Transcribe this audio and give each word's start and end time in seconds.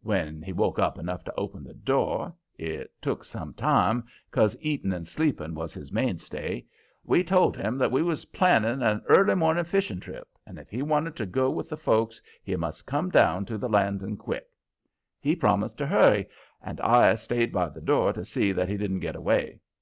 When 0.00 0.40
he 0.40 0.54
woke 0.54 0.78
up 0.78 0.98
enough 0.98 1.24
to 1.24 1.34
open 1.34 1.62
the 1.62 1.74
door 1.74 2.32
it 2.56 2.90
took 3.02 3.22
some 3.22 3.52
time, 3.52 4.04
'cause 4.30 4.56
eating 4.62 4.94
and 4.94 5.06
sleeping 5.06 5.54
was 5.54 5.74
his 5.74 5.92
mainstay 5.92 6.64
we 7.04 7.22
told 7.22 7.54
him 7.54 7.76
that 7.76 7.90
we 7.92 8.00
was 8.02 8.24
planning 8.24 8.80
an 8.82 9.02
early 9.10 9.34
morning 9.34 9.64
fishing 9.64 10.00
trip, 10.00 10.26
and 10.46 10.58
if 10.58 10.70
he 10.70 10.80
wanted 10.80 11.16
to 11.16 11.26
go 11.26 11.50
with 11.50 11.68
the 11.68 11.76
folks 11.76 12.22
he 12.42 12.56
must 12.56 12.86
come 12.86 13.10
down 13.10 13.44
to 13.44 13.58
the 13.58 13.68
landing 13.68 14.16
quick. 14.16 14.48
He 15.20 15.36
promised 15.36 15.76
to 15.76 15.86
hurry, 15.86 16.30
and 16.62 16.80
I 16.80 17.14
stayed 17.16 17.52
by 17.52 17.68
the 17.68 17.82
door 17.82 18.14
to 18.14 18.24
see 18.24 18.52
that 18.52 18.70
he 18.70 18.78
didn't 18.78 19.00
get 19.00 19.16
away. 19.16 19.60